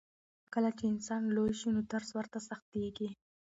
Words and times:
کله 0.53 0.69
چې 0.77 0.83
انسان 0.93 1.21
لوی 1.35 1.53
شي 1.59 1.67
نو 1.75 1.81
درس 1.91 2.09
ورته 2.17 2.37
سختېږي. 2.49 3.09